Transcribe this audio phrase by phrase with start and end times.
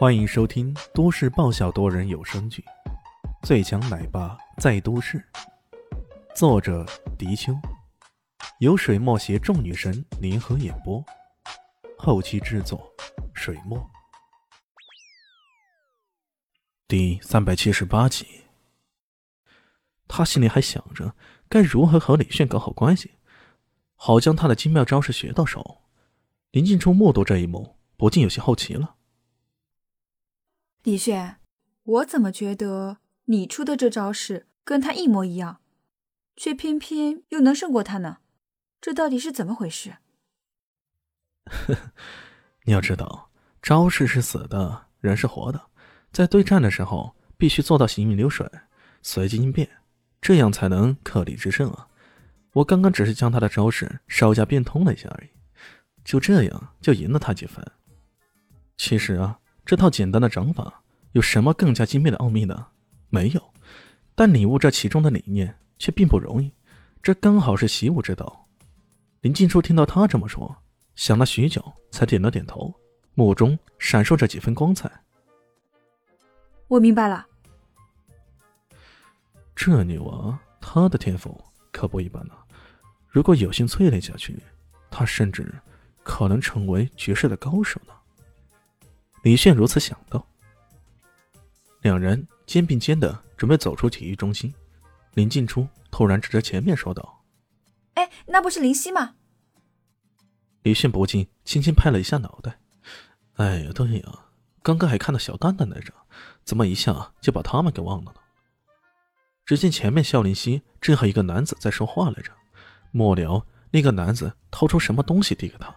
[0.00, 2.64] 欢迎收听都市爆笑多人有声剧
[3.46, 5.18] 《最强奶爸在都市》，
[6.34, 6.86] 作者：
[7.18, 7.52] 迪秋，
[8.60, 11.04] 由水墨携众女神联合演播，
[11.98, 12.90] 后期制作：
[13.34, 13.78] 水墨。
[16.88, 18.26] 第三百七十八集，
[20.08, 21.14] 他心里还想着
[21.46, 23.10] 该如何和李炫搞好关系，
[23.96, 25.82] 好将他的精妙招式学到手。
[26.52, 28.94] 林静初目睹这一幕，不禁有些好奇了。
[30.82, 31.36] 李炫，
[31.82, 35.60] 我怎么觉得你出的这招式跟他一模一样，
[36.36, 38.18] 却偏偏又能胜过他呢？
[38.80, 39.98] 这到底是怎么回事？
[41.44, 41.92] 呵呵，
[42.64, 43.30] 你要知道，
[43.60, 45.60] 招式是死的，人是活的，
[46.12, 48.50] 在对战的时候必须做到行云流水，
[49.02, 49.68] 随机应变，
[50.22, 51.88] 这样才能克敌制胜啊！
[52.52, 55.28] 我刚刚只是将他的招式稍加变通了一下而已。
[56.02, 57.62] 就这样就赢了他几分。
[58.78, 59.39] 其实啊，
[59.70, 62.66] 这套简单的掌法有什么更加精妙的奥秘呢？
[63.08, 63.54] 没有。
[64.16, 66.52] 但领悟这其中的理念却并不容易，
[67.00, 68.48] 这刚好是习武之道。
[69.20, 70.56] 林静初听到他这么说，
[70.96, 72.74] 想了许久，才点了点头，
[73.14, 74.90] 目中闪烁着几分光彩。
[76.66, 77.24] 我明白了。
[79.54, 82.34] 这女娃，她的天赋可不一般呢。
[83.08, 84.36] 如果有幸淬炼下去，
[84.90, 85.54] 她甚至……
[86.02, 87.92] 可能成为绝世的高手呢。
[89.22, 90.26] 李炫如此想到。
[91.82, 94.52] 两人肩并肩的准备走出体育中心，
[95.14, 97.22] 林静初突然指着前面说道
[97.94, 99.14] ：“哎，那不是林夕吗？”
[100.62, 102.60] 李炫不禁轻轻拍了一下脑袋
[103.36, 104.26] ：“哎呀，对呀，
[104.62, 105.92] 刚刚还看到小蛋蛋来着，
[106.44, 108.20] 怎么一下就把他们给忘了呢？”
[109.46, 112.30] 只见前面肖林熙正和一个男子在说话来着，
[112.90, 115.74] 末了那个男子掏出什么东西递给他。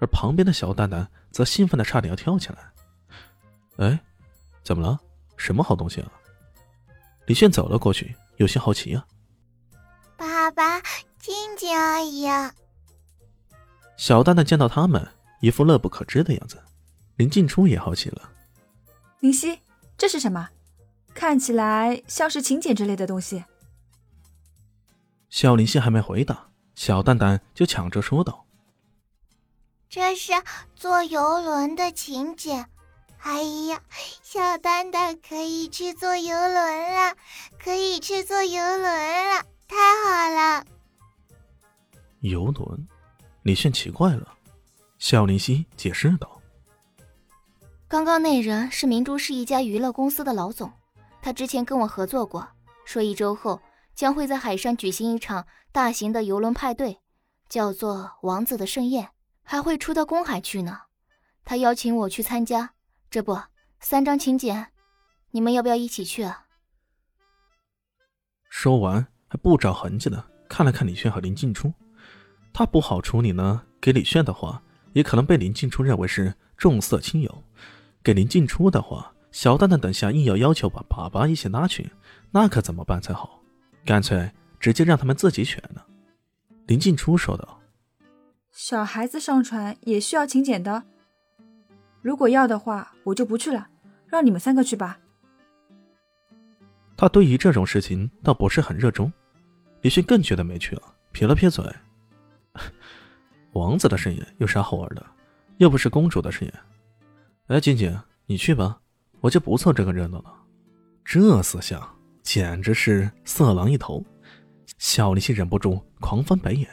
[0.00, 2.72] 而旁边的小蛋蛋则兴奋的差点要跳起来。
[3.76, 3.98] 哎，
[4.62, 5.00] 怎么了？
[5.36, 6.12] 什么好东西啊？
[7.26, 9.04] 李炫走了过去，有些好奇啊。
[10.16, 10.80] 爸爸，
[11.18, 12.26] 静静阿姨。
[13.96, 15.08] 小蛋蛋见到他们，
[15.40, 16.62] 一副乐不可支的样子。
[17.16, 18.30] 林静初也好奇了。
[19.20, 19.60] 林夕，
[19.96, 20.50] 这是什么？
[21.14, 23.44] 看起来像是请柬之类的东西。
[25.30, 28.44] 小林夕还没回答，小蛋蛋就抢着说道。
[29.88, 30.32] 这是
[30.74, 32.68] 坐游轮的请柬，
[33.24, 33.80] 哎呀，
[34.22, 37.16] 小丹丹可以去坐游轮了，
[37.58, 40.66] 可以去坐游轮了，太好了！
[42.20, 42.86] 游轮，
[43.42, 44.28] 李炫奇怪了。
[44.98, 46.38] 肖林熙解释道
[47.88, 50.70] ：“刚刚那人是明珠市一家娱乐公司的老总，
[51.22, 52.46] 他之前跟我合作过，
[52.84, 53.58] 说一周后
[53.94, 57.00] 将会在海上举行一场大型的游轮派对，
[57.48, 59.08] 叫做‘王子的盛宴’。”
[59.42, 60.78] 还会出到公海去呢，
[61.42, 62.72] 他邀请我去参加。
[63.14, 63.38] 这不，
[63.78, 64.72] 三张请柬，
[65.30, 66.46] 你们要不要一起去啊？
[68.50, 71.72] 说完，还不着痕迹的看了看李炫和林静初。
[72.52, 74.60] 他不好处理呢，给李炫的话，
[74.94, 77.30] 也可能被林静初认为是重色轻友；
[78.02, 81.92] 给林静初的话，小蛋蛋等下硬要要求把爸爸一起拉去，
[82.32, 83.40] 那可怎么办才好？
[83.84, 85.80] 干脆直接让他们自己选呢。
[86.66, 87.60] 林静初说道。
[88.50, 90.82] 小孩子上船也需要请柬的，
[92.04, 93.66] 如果要的话，我就不去了，
[94.06, 94.98] 让你们三个去吧。
[96.98, 99.10] 他对于这种事情倒不是很热衷，
[99.80, 100.82] 李迅更觉得没趣了，
[101.12, 101.64] 撇了撇嘴
[103.54, 105.02] ：“王子的盛宴有啥好玩的？
[105.56, 106.54] 又不是公主的盛宴。”
[107.48, 108.78] 哎，静静，你去吧，
[109.20, 110.30] 我就不凑这个热闹了。
[111.06, 111.82] 这思想
[112.22, 114.04] 简直是色狼一头，
[114.76, 116.68] 小李迅忍不住狂翻白眼。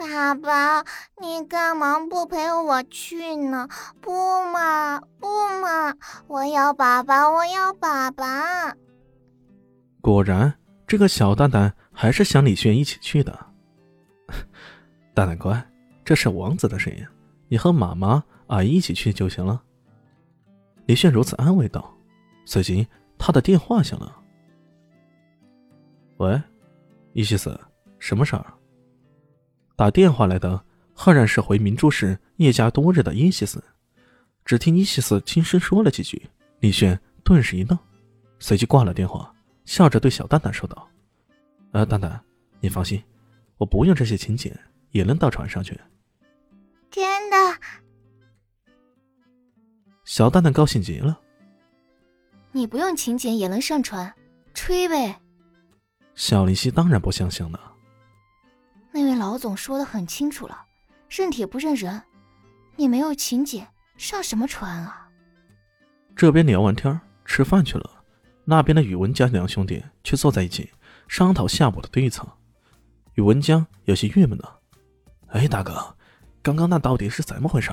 [0.00, 0.82] 爸爸，
[1.20, 3.68] 你干嘛不陪我去呢？
[4.00, 4.10] 不
[4.50, 5.26] 嘛，不
[5.60, 5.94] 嘛！
[6.26, 8.74] 我要爸爸，我要爸爸。
[10.00, 10.54] 果然，
[10.86, 13.46] 这个小蛋蛋还是想李炫一起去的。
[15.12, 15.62] 蛋蛋乖，
[16.02, 17.06] 这是王子的声音，
[17.48, 19.62] 你和妈妈、阿姨一起去就行了。
[20.86, 21.94] 李炫如此安慰道。
[22.46, 22.88] 随即，
[23.18, 24.16] 他的电话响了。
[26.16, 26.42] 喂，
[27.12, 27.60] 伊西斯，
[27.98, 28.54] 什么事儿？
[29.80, 30.62] 打电话来的
[30.92, 33.64] 赫然是回明珠市叶家多日的伊西斯。
[34.44, 36.20] 只听伊西斯轻声说了几句，
[36.58, 37.78] 李炫顿时一愣，
[38.38, 39.34] 随即挂了电话，
[39.64, 40.86] 笑着对小蛋蛋说道
[41.72, 42.20] ：“呃，蛋蛋，
[42.60, 43.02] 你放心，
[43.56, 44.54] 我不用这些请柬
[44.90, 45.74] 也能到船上去。”
[46.92, 47.36] 真的。
[50.04, 51.18] 小蛋蛋高兴极了。
[52.52, 54.12] 你不用请柬也能上船，
[54.52, 55.18] 吹呗。
[56.14, 57.58] 小林夕当然不相信了。
[58.92, 60.64] 那位老总说的很清楚了，
[61.08, 62.02] 认铁不认人，
[62.76, 63.66] 你没有请柬
[63.96, 65.08] 上什么船啊？
[66.16, 67.90] 这边聊完天吃饭去了，
[68.44, 70.70] 那边的宇文家两兄弟却坐在一起
[71.06, 72.26] 商讨下午的对策。
[73.14, 74.58] 宇文江有些郁闷了
[75.28, 75.96] ：“哎，大哥，
[76.42, 77.70] 刚刚那到底是怎么回事？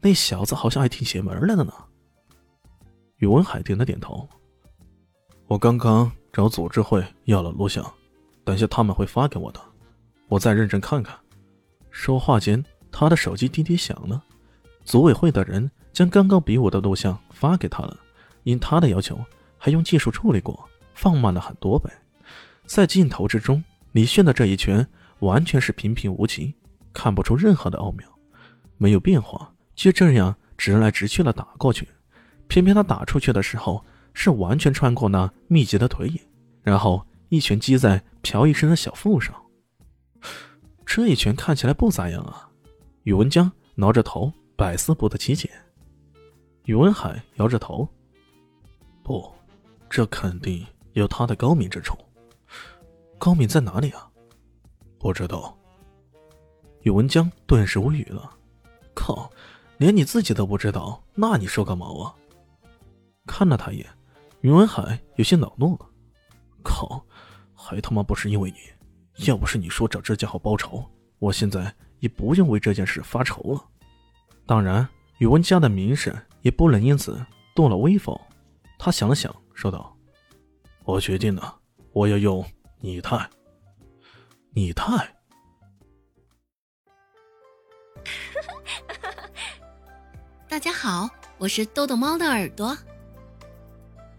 [0.00, 1.72] 那小子好像还挺邪门来的呢。”
[3.18, 4.28] 宇文海点了点头
[5.46, 7.84] ：“我刚刚找组织会要了录像，
[8.44, 9.60] 等下他们会发给我的，
[10.28, 11.18] 我再认真看看。”
[11.90, 14.22] 说话间，他的手机滴滴响了。
[14.84, 17.96] 组委会的人将刚刚比武的录像发给他了，
[18.44, 19.18] 因他的要求，
[19.56, 21.90] 还用技术处理过，放慢了很多倍。
[22.64, 24.86] 在镜头之中，李炫的这一拳
[25.20, 26.54] 完全是平平无奇，
[26.92, 28.08] 看不出任何的奥妙，
[28.76, 31.88] 没有变化，就这样直来直去的打过去。
[32.46, 33.84] 偏偏他打出去的时候，
[34.14, 36.18] 是完全穿过那密集的腿影，
[36.62, 39.34] 然后一拳击在朴医生的小腹上。
[40.90, 42.48] 这一拳看起来不咋样啊！
[43.02, 45.50] 宇文江挠着头，百思不得其解。
[46.64, 47.86] 宇文海摇着头
[49.04, 49.30] ：“不，
[49.90, 51.94] 这肯定有他的高明之处。
[53.18, 54.10] 高明在哪里啊？
[54.98, 55.54] 不知道。”
[56.80, 58.32] 宇文江顿时无语了
[58.96, 59.30] ：“靠，
[59.76, 62.14] 连你自己都不知道，那你说个毛啊？”
[63.28, 63.86] 看了他一眼，
[64.40, 65.86] 宇文海有些恼怒了
[66.64, 67.04] ：“靠，
[67.54, 68.56] 还他妈不是因为你！”
[69.26, 70.84] 要不是你说找这家伙报仇，
[71.18, 73.64] 我现在也不用为这件事发愁了。
[74.46, 74.88] 当然，
[75.18, 77.20] 宇文家的名声也不能因此
[77.54, 78.16] 动了威风。
[78.78, 79.96] 他想了想，说道
[80.84, 81.58] ：“我决定了，
[81.92, 82.44] 我要用
[82.80, 83.28] 拟态。
[84.52, 84.86] 拟态。
[90.48, 92.76] 大家好，我是豆豆猫的耳朵。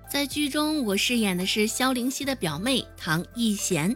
[0.10, 3.96] 在剧中，我饰演的是萧灵溪的表妹唐艺贤。